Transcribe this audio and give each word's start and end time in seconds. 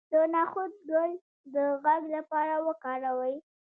د 0.11 0.13
نخود 0.33 0.71
ګل 0.89 1.11
د 1.53 1.55
غږ 1.83 2.03
لپاره 2.15 2.55
وکاروئ 2.67 3.35